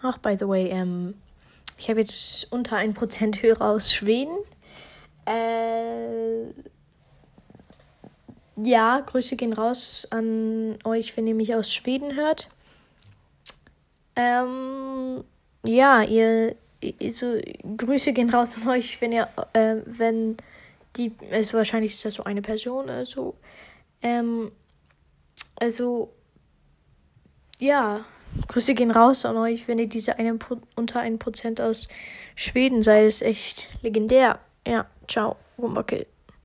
[0.00, 1.14] Ach, by the way, ähm,
[1.76, 4.36] ich habe jetzt unter 1% Hörer aus Schweden.
[5.26, 6.52] Äh,
[8.62, 12.48] ja, Grüße gehen raus an euch, wenn ihr mich aus Schweden hört.
[14.16, 15.24] Ähm,
[15.64, 16.56] ja, ihr,
[17.10, 17.38] so,
[17.76, 20.36] Grüße gehen raus an euch, wenn ihr, äh, wenn
[20.96, 23.34] die, also wahrscheinlich ist das so eine Person, also,
[24.02, 24.50] ähm,
[25.56, 26.12] also,
[27.58, 28.04] ja,
[28.46, 30.38] Grüße gehen raus an euch, wenn ihr diese eine,
[30.76, 31.88] unter 1% aus
[32.36, 34.38] Schweden seid, ist echt legendär.
[34.66, 36.06] Ja, ciao, Rumbacke.